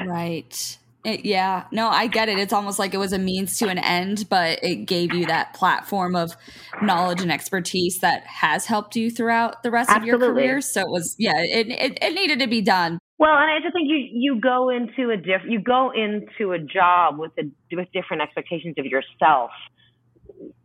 [0.04, 0.78] Right.
[1.06, 1.66] It- yeah.
[1.70, 2.36] No, I get it.
[2.36, 5.54] It's almost like it was a means to an end, but it gave you that
[5.54, 6.36] platform of
[6.82, 10.60] knowledge and expertise that has helped you throughout the rest of your career.
[10.60, 12.98] So it was, yeah, it, it, it needed to be done.
[13.18, 16.58] Well, and I just think you you go into a diff you go into a
[16.58, 19.50] job with a with different expectations of yourself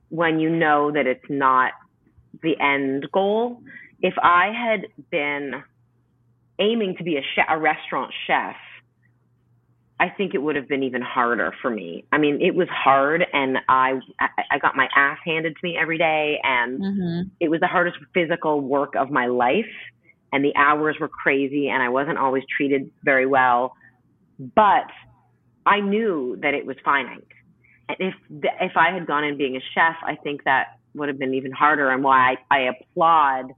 [0.10, 1.72] when you know that it's not
[2.42, 3.62] the end goal.
[4.02, 5.64] If I had been
[6.60, 8.56] aiming to be a chef, a restaurant chef,
[10.02, 12.04] I think it would have been even harder for me.
[12.12, 15.78] I mean, it was hard, and I I I got my ass handed to me
[15.80, 17.30] every day, and Mm-hmm.
[17.40, 19.66] it was the hardest physical work of my life
[20.34, 23.74] and the hours were crazy and I wasn't always treated very well
[24.56, 24.88] but
[25.66, 27.28] I knew that it was finite
[27.90, 28.14] and if
[28.62, 31.52] if I had gone in being a chef I think that would have been even
[31.52, 33.54] harder and why I, I applaud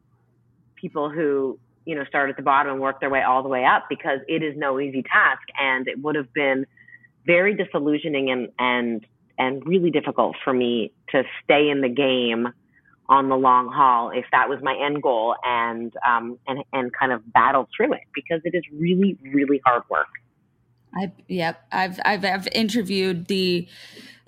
[0.80, 3.66] people who you know start at the bottom and work their way all the way
[3.66, 6.66] up because it is no easy task and it would have been
[7.26, 9.06] very disillusioning and and
[9.38, 12.48] and really difficult for me to stay in the game
[13.10, 17.12] on the long haul if that was my end goal and um and and kind
[17.12, 20.08] of battle through it because it is really really hard work
[20.96, 21.66] I yep.
[21.72, 23.68] I've I've I've interviewed the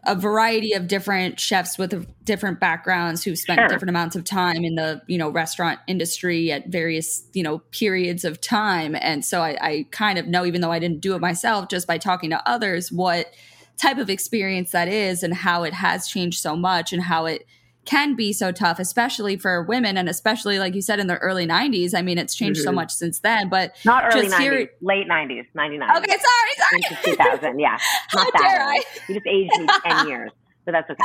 [0.05, 3.67] a variety of different chefs with different backgrounds who've spent Sure.
[3.67, 8.23] different amounts of time in the you know restaurant industry at various you know periods
[8.23, 11.21] of time, and so I, I kind of know, even though I didn't do it
[11.21, 13.33] myself, just by talking to others, what
[13.77, 17.45] type of experience that is and how it has changed so much and how it
[17.85, 21.45] can be so tough, especially for women and especially like you said in the early
[21.47, 21.93] '90s.
[21.93, 22.75] I mean, it's changed so Mhm.
[22.75, 27.15] much since then, but not early Just 90s hear- late 90s 99 okay, sorry, sorry.
[27.15, 27.77] 2000 yeah
[28.09, 28.77] How not that dare early.
[28.79, 28.83] I?
[29.07, 30.31] you just aged me 10 years
[30.65, 31.03] but that's okay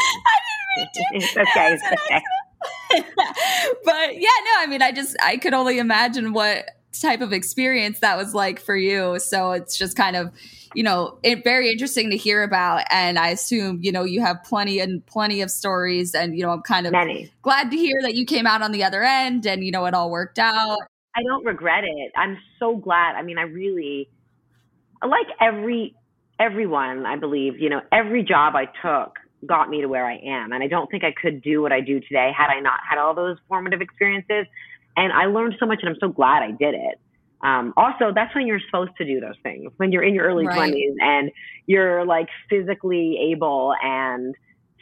[1.12, 2.22] it's okay it's okay
[3.84, 8.00] but yeah, no, I mean, I just I could only imagine what type of experience
[8.00, 9.18] that was like for you.
[9.18, 10.32] So it's just kind of,
[10.74, 12.84] you know, it, very interesting to hear about.
[12.90, 16.14] And I assume, you know, you have plenty and plenty of stories.
[16.14, 17.32] And, you know, I'm kind of Many.
[17.42, 19.94] glad to hear that you came out on the other end and, you know, it
[19.94, 20.78] all worked out.
[21.14, 22.12] I don't regret it.
[22.16, 23.16] I'm so glad.
[23.16, 24.08] I mean, I really
[25.02, 25.94] like every
[26.38, 30.52] everyone, I believe, you know, every job I took got me to where I am.
[30.52, 32.98] And I don't think I could do what I do today had I not had
[32.98, 34.46] all those formative experiences.
[35.00, 36.98] And I learned so much and I'm so glad I did it.
[37.42, 39.72] Um, also, that's when you're supposed to do those things.
[39.78, 40.74] When you're in your early Right.
[40.74, 41.30] 20s and
[41.66, 44.34] you're like physically able and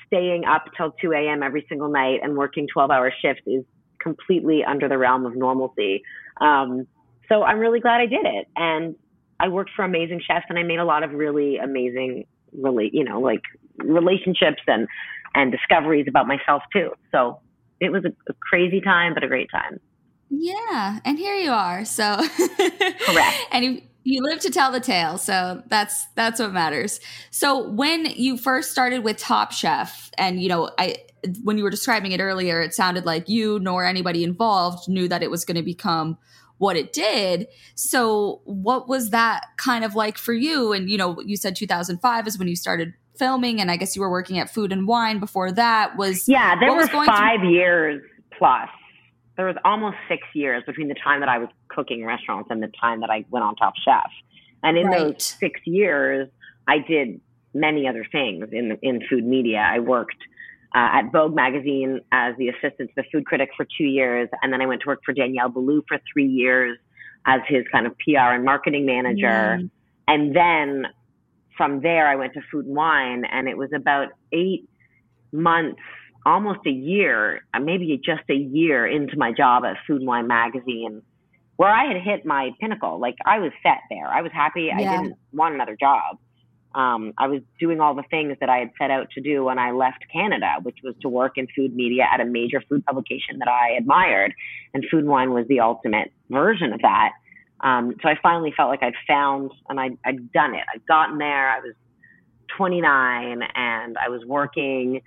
[0.07, 1.44] staying up till 2 a.m.
[1.44, 3.64] every single night and working 12 hour shifts is
[4.02, 6.02] completely under the realm of normalcy.
[6.40, 6.88] Um,
[7.28, 8.46] so I'm really glad I did it.
[8.57, 8.96] And
[9.38, 13.04] I worked for amazing chefs and I made a lot of really amazing, really, you
[13.04, 13.42] know, like
[13.78, 14.88] relationships and,
[15.37, 16.90] and discoveries about myself too.
[17.12, 17.40] So
[17.78, 19.78] it was a, a crazy time, but a great time.
[20.31, 21.85] Yeah, and here you are.
[21.85, 23.37] So Correct.
[23.53, 25.19] and you, you live to tell the tale.
[25.19, 27.01] So that's that's what matters.
[27.31, 30.97] So when you first started with Top Chef, and you know, I
[31.43, 35.23] when you were describing it earlier, it sounded like you nor anybody involved knew that
[35.23, 36.17] it was going to become
[36.59, 37.47] what it did.
[37.75, 40.73] So what was that kind of like for you?
[40.73, 44.03] And you know, you said 2005 is when you started filming, and I guess you
[44.03, 45.97] were working at Food and Wine before that.
[45.97, 48.03] Was Yeah, there were was going through- five years
[48.38, 48.69] plus.
[49.38, 52.70] There was almost six years between the time that I was cooking restaurants and the
[52.81, 54.11] time that I went on Top Chef.
[54.64, 54.98] And in Right.
[54.98, 56.29] those six years,
[56.66, 57.20] I did
[57.55, 59.59] many other things in in food media.
[59.61, 60.20] I worked
[60.74, 64.53] uh, at Vogue magazine as the assistant to the food critic for two years, and
[64.53, 66.77] then I went to work for Daniel Boulud for three years
[67.24, 69.61] as his kind of PR and marketing manager.
[69.61, 69.70] Mm.
[70.09, 70.87] And then
[71.57, 74.68] from there, I went to Food and Wine, and it was about eight
[75.33, 75.81] months,
[76.26, 81.02] almost a year, maybe just a year into my job at Food and Wine magazine,
[81.57, 83.00] where I had hit my pinnacle.
[83.00, 84.07] Like I was set there.
[84.07, 84.70] I was happy.
[84.72, 86.18] I didn't want another job.
[86.74, 89.59] Um, I was doing all the things that I had set out to do when
[89.59, 93.38] I left Canada, which was to work in food media at a major food publication
[93.38, 94.35] that I admired.
[94.74, 97.12] And Food and Wine was the ultimate version of that.
[97.61, 100.62] Um, so I finally felt like I'd found and I'd, I'd done it.
[100.72, 101.50] I'd gotten there.
[101.50, 101.74] I was
[102.57, 105.00] 29 and I was working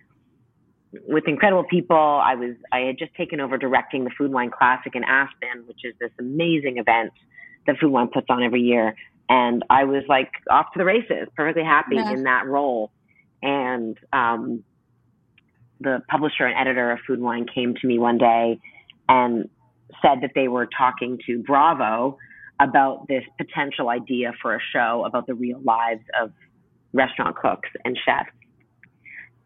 [1.08, 1.96] with incredible people.
[1.98, 5.80] I was I had just taken over directing the Food Wine Classic in Aspen, which
[5.84, 7.12] is this amazing event
[7.68, 8.96] that Food Wine puts on every year.
[9.30, 12.12] And I was like off to the races, perfectly happy Yeah.
[12.12, 12.92] in that role.
[13.42, 14.64] And um,
[15.80, 18.60] the publisher and editor of Food Wine came to me one day
[19.08, 19.50] and
[20.02, 22.18] said that they were talking to Bravo
[22.60, 26.32] about this potential idea for a show about the real lives of
[26.94, 28.30] restaurant cooks and chefs.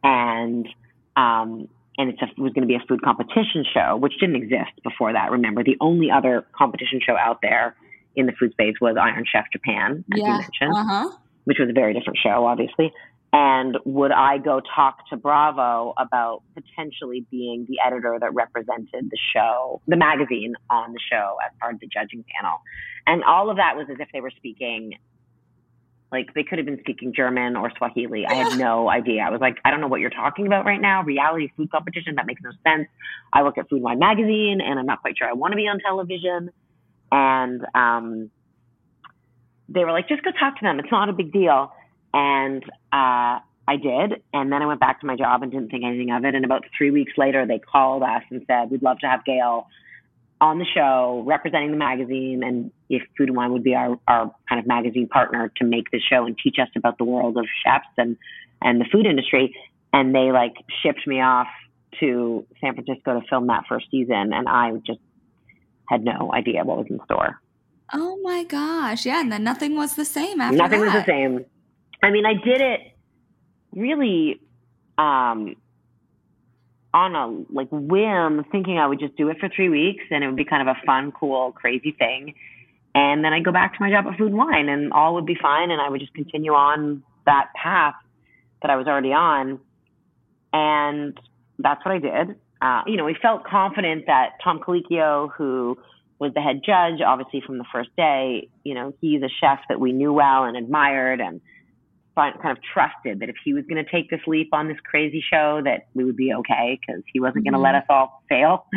[0.04, 0.68] And
[1.15, 4.36] um, and it's a, it was going to be a food competition show, which didn't
[4.36, 5.32] exist before that.
[5.32, 7.75] Remember, the only other competition show out there
[8.15, 11.10] in the food space was Iron Chef Japan, as you mentioned Uh huh.
[11.45, 12.91] which was a very different show, obviously.
[13.34, 19.17] And would I go talk to Bravo about potentially being the editor that represented the
[19.34, 22.62] show, the magazine on the show as part of the judging panel?
[23.08, 24.93] And all of that was as if they were speaking,
[26.12, 28.26] like they could have been speaking German or Swahili.
[28.26, 29.22] I had no idea.
[29.22, 31.04] I was like, I don't know what you're talking about right now.
[31.04, 32.88] Reality food competition, that makes no sense.
[33.34, 35.68] I work at Food Wine Magazine and I'm not quite sure I want to be
[35.68, 36.52] on television.
[37.12, 38.32] And, um,
[39.68, 40.80] they were like, just go talk to them.
[40.80, 41.74] It's not a big deal.
[42.13, 42.63] And
[42.94, 44.22] uh, I did.
[44.32, 46.36] And then I went back to my job and didn't think anything of it.
[46.36, 49.68] And about three weeks later, they called us and said, we'd love to have Gail
[50.41, 52.43] on the show representing the magazine.
[52.43, 55.91] And if Food and Wine would be our, our kind of magazine partner to make
[55.91, 58.17] the show and teach us about the world of chefs and,
[58.62, 59.56] and the food industry.
[59.93, 61.48] And they like shipped me off
[62.00, 64.34] to San Francisco to film that first season.
[64.34, 65.00] And I just
[65.88, 67.39] had no idea what was in store.
[67.93, 69.06] Oh my gosh.
[69.06, 69.21] Yeah.
[69.21, 71.45] And then nothing was the same after Nothing was the same.
[72.04, 72.80] I mean, I did it
[73.71, 74.41] really
[74.98, 75.56] um,
[76.96, 80.28] on a like whim, thinking I would just do it for three weeks and it
[80.28, 82.34] would be kind of a fun, cool, crazy thing.
[82.96, 85.26] And then I'd go back to my job at Food and Wine and all would
[85.26, 87.96] be fine and I would just continue on that path
[88.62, 89.60] that I was already on.
[90.54, 91.20] And
[91.60, 92.38] that's what I did.
[92.62, 95.78] Uh, you know, we felt confident that Tom Colicchio, who
[96.20, 99.82] was the head judge, obviously from the first day, you know, he's a chef that
[99.82, 101.41] we knew well and admired and
[102.16, 105.24] kind of trusted that if he was going to take this leap on this crazy
[105.32, 108.66] show, that we would be okay because he wasn't going to let us all fail.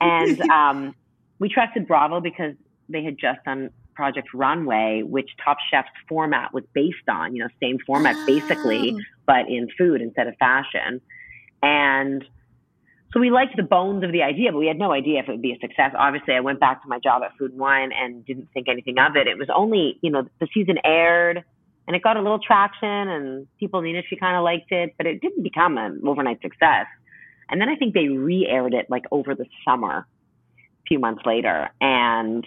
[0.00, 0.94] And um,
[1.38, 2.54] we trusted Bravo because
[2.90, 7.48] they had just done Project Runway, which Top Chef's format was based on, you know,
[7.62, 9.00] same format basically, Oh.
[9.24, 11.00] but in food instead of fashion.
[11.62, 12.24] And
[13.12, 15.30] so we liked the bones of the idea, but we had no idea if it
[15.30, 15.92] would be a success.
[15.96, 18.98] Obviously, I went back to my job at Food and Wine and didn't think anything
[18.98, 19.28] of it.
[19.28, 21.44] It was only, you know, the season aired
[21.86, 24.94] and it got a little traction and people in the industry kind of liked it,
[24.96, 26.86] but it didn't become an overnight success.
[27.50, 31.70] And then I think they re-aired it like over the summer, a few months later.
[31.80, 32.46] And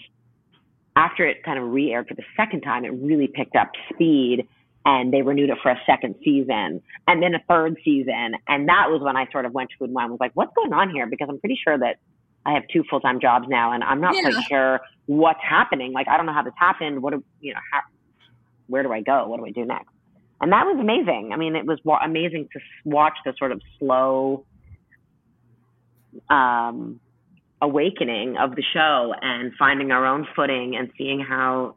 [0.95, 4.47] after it kind of re-aired for the second time, it really picked up speed
[4.85, 8.35] and they renewed it for a second season and then a third season.
[8.47, 10.53] And that was when I sort of went to Food and Wine was like, what's
[10.55, 11.05] going on here?
[11.05, 11.97] Because I'm pretty sure that
[12.45, 14.31] I have two full time jobs now and I'm not yeah.
[14.31, 15.91] quite sure what's happening.
[15.91, 17.03] Like, I don't know how this happened.
[17.03, 17.81] What, do, you know, how,
[18.67, 19.27] where do I go?
[19.27, 19.89] What do I do next?
[20.39, 21.31] And that was amazing.
[21.33, 24.45] I mean, it was wa- amazing to watch the sort of slow
[26.29, 26.99] um,
[27.61, 31.75] awakening of the show and finding our own footing and seeing how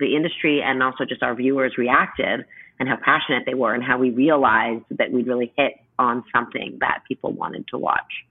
[0.00, 2.44] the industry and also just our viewers reacted
[2.80, 6.78] and how passionate they were and how we realized that we'd really hit on something
[6.80, 8.24] that people wanted to watch.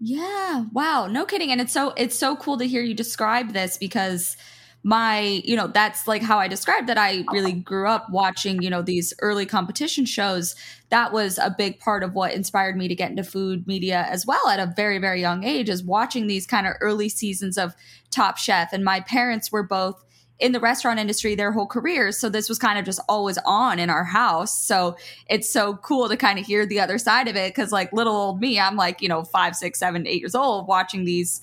[0.00, 0.64] Yeah.
[0.72, 1.06] Wow.
[1.06, 1.50] No kidding.
[1.50, 4.36] And it's so it's so cool to hear you describe this because
[4.84, 7.60] my, you know, that's like how I described that I really uh-huh.
[7.64, 10.54] grew up watching, you know, these early competition shows.
[10.90, 14.24] That was a big part of what inspired me to get into food media as
[14.24, 17.74] well at a very, very young age, is watching these kind of early seasons of
[18.10, 18.72] Top Chef.
[18.72, 20.02] And my parents were both
[20.38, 22.16] in the restaurant industry their whole careers.
[22.18, 24.64] So this was kind of just always on in our house.
[24.64, 24.96] So
[25.28, 27.52] it's so cool to kind of hear the other side of it.
[27.54, 30.68] Cause like little old me, I'm like, you know, five, six, seven, eight years old
[30.68, 31.42] watching these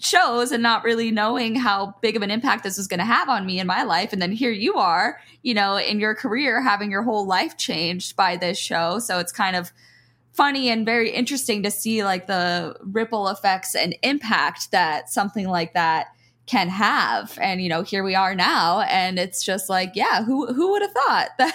[0.00, 3.28] shows and not really knowing how big of an impact this was going to have
[3.28, 4.12] on me in my life.
[4.12, 8.16] And then here you are, you know, in your career having your whole life changed
[8.16, 8.98] by this show.
[8.98, 9.72] So it's kind of
[10.32, 15.74] funny and very interesting to see like the ripple effects and impact that something like
[15.74, 16.08] that
[16.46, 20.52] can have and you know here we are now and it's just like yeah who
[20.52, 21.54] who would have thought that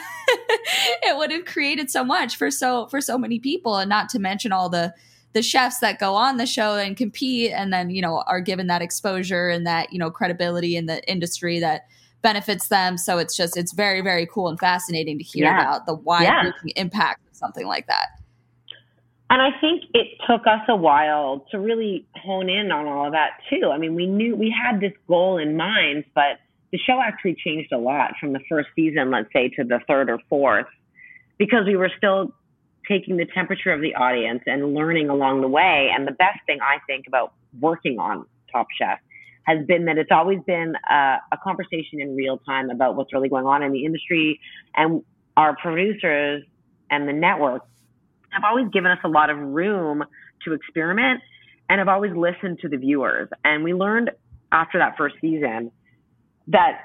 [1.04, 4.18] it would have created so much for so for so many people and not to
[4.18, 4.92] mention all the
[5.34, 8.68] the chefs that go on the show and compete and then you know are given
[8.68, 11.88] that exposure and that you know credibility in the industry that
[12.22, 15.62] benefits them so it's just it's very very cool and fascinating to hear yeah.
[15.62, 16.52] about the wide yeah.
[16.76, 18.10] impact of something like that
[19.30, 23.12] and I think it took us a while to really hone in on all of
[23.12, 23.70] that too.
[23.72, 26.40] I mean, we knew we had this goal in mind, but
[26.72, 30.10] the show actually changed a lot from the first season, let's say, to the third
[30.10, 30.66] or fourth,
[31.38, 32.34] because we were still
[32.90, 35.92] taking the temperature of the audience and learning along the way.
[35.96, 39.00] And the best thing I think about working on Top Chef
[39.44, 43.30] has been that it's always been a, a conversation in real time about what's really
[43.30, 44.40] going on in the industry.
[44.76, 45.04] And
[45.38, 46.44] our producers
[46.90, 47.64] and the network
[48.32, 50.04] have always given us a lot of room
[50.46, 51.22] to experiment
[51.70, 53.30] and have always listened to the viewers.
[53.44, 54.12] And we learned
[54.52, 55.72] after that first season
[56.48, 56.82] that,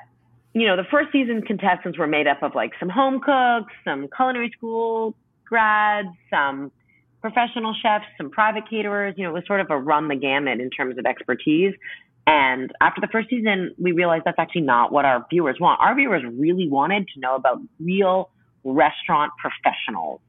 [0.52, 4.08] you know, the first season contestants were made up of like some home cooks, some
[4.14, 6.72] culinary school grads, some
[7.20, 9.14] professional chefs, some private caterers.
[9.16, 11.74] You know, it was sort of a run the gamut in terms of expertise.
[12.26, 15.80] And after the first season, we realized that's actually not what our viewers want.
[15.80, 18.30] Our viewers really wanted to know about real
[18.64, 20.20] restaurant professionals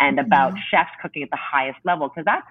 [0.00, 0.60] and about mm-hmm.
[0.70, 2.46] chefs cooking at the highest level because that's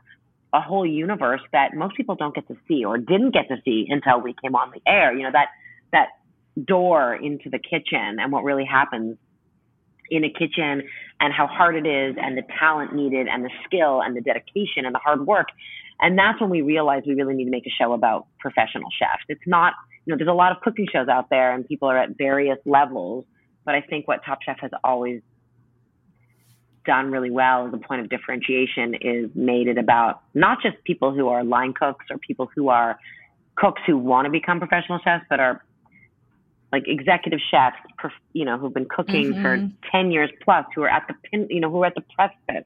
[0.53, 3.88] a whole universe that most people don't get to see or didn't get to see
[3.89, 5.15] until we came on the air.
[5.15, 5.47] You know, that
[5.91, 6.09] that
[6.63, 9.17] door into the kitchen and what really happens
[10.12, 10.84] in a kitchen
[11.22, 14.86] and how hard it is and the talent needed and the skill and the dedication
[14.86, 15.47] and the hard work.
[16.01, 19.24] And that's when we realized we really need to make a show about professional chefs.
[19.30, 19.74] It's not,
[20.05, 22.57] you know, there's a lot of cooking shows out there and people are at various
[22.66, 23.26] levels.
[23.66, 25.22] But I think what Top Chef has always
[26.86, 31.14] done really well as a point of differentiation is made it about not just people
[31.14, 32.99] who are line cooks or people who are
[33.55, 35.64] cooks who want to become professional chefs, but are
[36.72, 37.78] like executive chefs,
[38.34, 39.41] you know, who've been cooking mm-hmm.
[39.41, 42.03] for 10 years plus, who are at the pin, you know, who are at the
[42.15, 42.65] precipice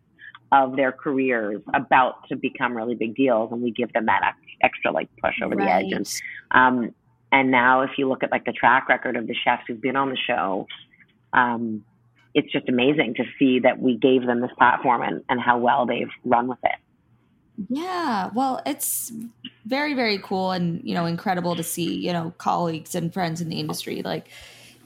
[0.51, 3.51] of their careers about to become really big deals.
[3.51, 5.65] And we give them that extra like push over right.
[5.65, 5.93] the edge.
[5.93, 6.95] And, um,
[7.31, 9.95] and now if you look at like the track record of the chefs who've been
[9.95, 10.67] on the show,
[11.33, 11.83] um,
[12.33, 15.85] it's just amazing to see that we gave them this platform and, and how well
[15.85, 16.75] they've run with it.
[17.69, 19.11] Yeah, well, it's
[19.65, 23.49] very, very cool and, you know, incredible to see, you know, colleagues and friends in
[23.49, 24.27] the industry like,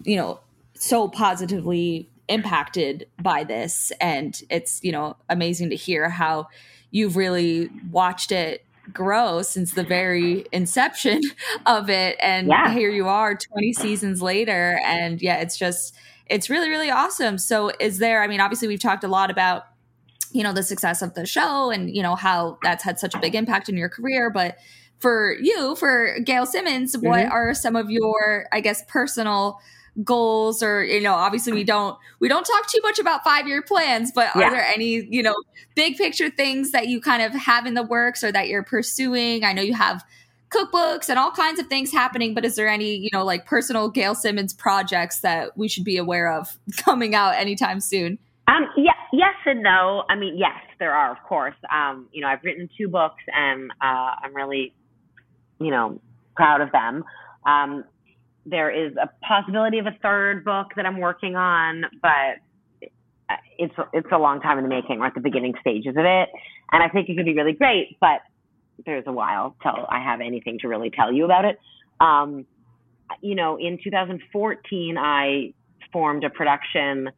[0.04, 0.40] you know,
[0.76, 3.92] so positively impacted by this.
[4.00, 6.48] And it's, you know, amazing to hear how
[6.92, 8.64] you've really watched it
[8.94, 11.22] grow since the very inception
[11.66, 12.18] of it.
[12.22, 12.72] And yeah.
[12.72, 14.80] here you are 20 seasons later.
[14.84, 15.96] And yeah, it's just,
[16.28, 17.38] it's really, really awesome.
[17.38, 19.66] So, is there, I mean, obviously, we've talked a lot about,
[20.32, 23.20] you know, the success of the show and, you know, how that's had such a
[23.20, 24.30] big impact in your career.
[24.30, 24.58] But
[25.00, 27.08] for you, for Gail Simmons, mm-hmm.
[27.08, 29.60] what are some of your, I guess, personal
[30.04, 33.62] goals or you know obviously we don't we don't talk too much about five year
[33.62, 35.36] plans but are there any you know
[35.76, 39.44] big picture things that you kind of have in the works or that you're pursuing
[39.44, 40.06] i know you have
[40.52, 43.90] cookbooks and all kinds of things happening but is there any you know like personal
[43.90, 48.18] gail simmons projects that we should be aware of coming out anytime soon
[48.48, 52.28] um yeah yes and no i mean yes there are of course um you know
[52.28, 54.74] i've written two books and uh i'm really
[55.60, 56.00] you know
[56.36, 57.04] proud of them
[57.46, 57.84] um
[58.50, 62.40] there is a possibility of a third book that I'm working on, but
[63.58, 65.00] it's it's a long time in the making.
[65.00, 66.30] We're at the beginning stages of it,
[66.72, 68.22] and I think it could be really great, but
[68.86, 71.60] there's a while till I have anything to really tell you about it.
[72.00, 72.46] Um,
[73.22, 75.54] you know, in 2014, I
[75.92, 77.10] formed a production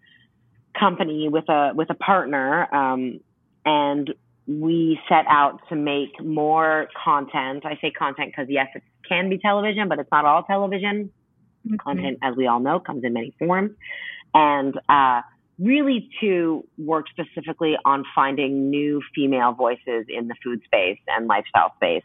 [0.78, 3.20] company with a with a partner, um,
[3.66, 4.14] and
[4.48, 7.66] we set out to make more content.
[7.66, 11.12] I say content because yes, it can be television, but it's not all television.
[11.68, 11.76] Mm-hmm.
[11.78, 13.72] Content, as we all know, comes in many forms.
[14.34, 15.22] And uh,
[15.60, 21.74] really to work specifically on finding new female voices in the food space and lifestyle
[21.76, 22.04] space.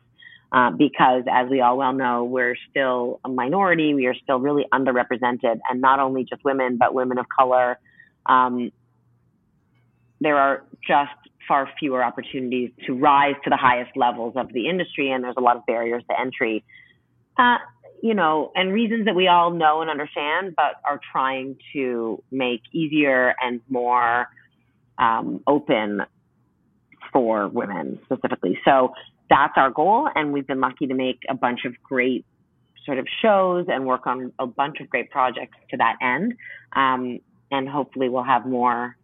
[0.52, 3.94] Uh, because as we all well know, we're still a minority.
[3.94, 7.78] We are still really underrepresented, and not only just women, but women of color.
[8.28, 8.72] Um,
[10.20, 11.12] there are just
[11.46, 15.42] far fewer opportunities to rise to the highest levels of the industry, and there's a
[15.42, 16.64] lot of barriers to entry.
[17.38, 17.56] Uh,
[18.02, 22.62] you know, and reasons that we all know and understand, but are trying to make
[22.72, 24.26] easier and more
[24.98, 26.02] um, open
[27.12, 28.58] for women specifically.
[28.64, 28.92] So
[29.30, 32.24] that's our goal, and we've been lucky to make a bunch of great
[32.84, 36.34] sort of shows and work on a bunch of great projects to that end.
[36.74, 37.20] Um,
[37.51, 38.97] and hopefully we'll have more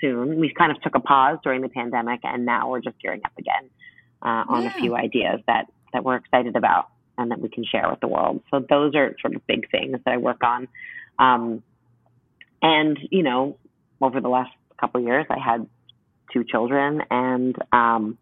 [0.00, 0.38] soon.
[0.38, 3.32] We kind of took a pause during the pandemic, and now we're just gearing up
[3.38, 3.70] again
[4.22, 4.76] uh, on yeah.
[4.76, 8.08] a few ideas that that we're excited about and that we can share with the
[8.08, 8.42] world.
[8.50, 10.68] So those are sort of big things that I work on.
[11.18, 11.62] Um,
[12.62, 13.56] and you know,
[14.00, 15.66] over the last couple years, I had
[16.32, 18.18] two children, and um,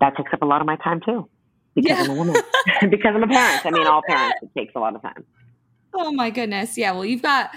[0.00, 1.28] that takes up a lot of my time too.
[1.74, 2.02] Because yeah.
[2.02, 2.36] I'm a woman,
[2.90, 3.64] because I'm a parent.
[3.64, 5.24] I mean, all parents, it takes a lot of time.
[5.94, 6.78] Oh my goodness.
[6.78, 6.92] Yeah.
[6.92, 7.50] Well, you've got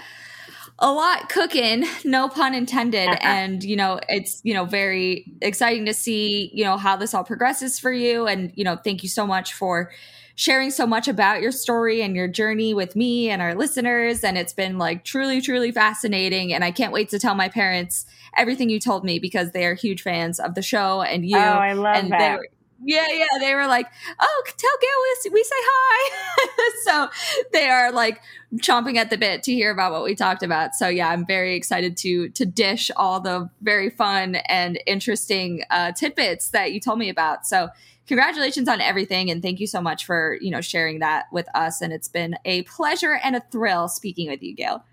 [0.78, 3.08] a lot cooking, no pun intended.
[3.08, 3.18] Uh-huh.
[3.22, 7.24] And, you know, it's, you know, very exciting to see, you know, how this all
[7.24, 8.26] progresses for you.
[8.26, 9.92] And, you know, thank you so much for
[10.36, 14.24] sharing so much about your story and your journey with me and our listeners.
[14.24, 16.52] And it's been like truly, truly fascinating.
[16.52, 18.04] And I can't wait to tell my parents
[18.36, 21.36] everything you told me because they are huge fans of the show and you.
[21.36, 22.40] Oh, I love and that.
[22.84, 23.38] Yeah, yeah.
[23.40, 23.86] They were like,
[24.20, 24.90] "Oh, tell Gail
[25.24, 27.08] we, we say hi." so
[27.52, 28.20] they are like
[28.56, 30.74] chomping at the bit to hear about what we talked about.
[30.74, 35.92] So yeah, I'm very excited to to dish all the very fun and interesting uh,
[35.92, 37.46] tidbits that you told me about.
[37.46, 37.68] So
[38.06, 41.80] congratulations on everything, and thank you so much for you know sharing that with us.
[41.80, 44.84] And it's been a pleasure and a thrill speaking with you, Gail.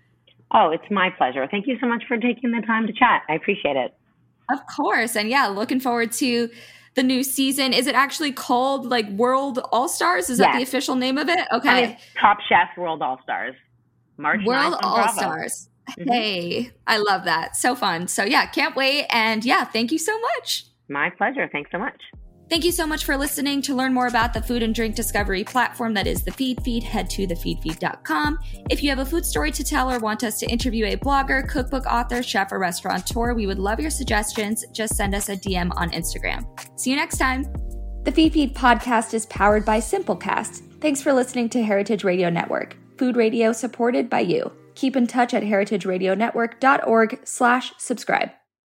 [0.54, 1.46] Oh, it's my pleasure.
[1.50, 3.22] Thank you so much for taking the time to chat.
[3.28, 3.94] I appreciate it.
[4.50, 6.48] Of course, and yeah, looking forward to
[6.94, 7.72] the new season.
[7.72, 10.28] Is it actually called like World All Stars?
[10.30, 10.46] Is yes.
[10.46, 11.46] that the official name of it?
[11.52, 11.98] Okay.
[12.20, 13.54] Top Chef World All Stars.
[14.16, 15.68] March World All Stars.
[15.90, 16.10] Mm-hmm.
[16.10, 17.56] Hey, I love that.
[17.56, 18.08] So fun.
[18.08, 19.06] So yeah, can't wait.
[19.10, 20.64] And yeah, thank you so much.
[20.88, 21.48] My pleasure.
[21.50, 22.00] Thanks so much.
[22.52, 23.62] Thank you so much for listening.
[23.62, 27.08] To learn more about the food and drink discovery platform that is the Feedfeed, head
[27.08, 28.38] to thefeedfeed.com.
[28.68, 31.48] If you have a food story to tell or want us to interview a blogger,
[31.48, 34.66] cookbook author, chef, or restaurateur, we would love your suggestions.
[34.70, 36.44] Just send us a DM on Instagram.
[36.78, 37.44] See you next time.
[38.04, 40.78] The Feedfeed podcast is powered by Simplecast.
[40.82, 44.52] Thanks for listening to Heritage Radio Network, food radio supported by you.
[44.74, 48.28] Keep in touch at heritageradionetwork.org slash subscribe.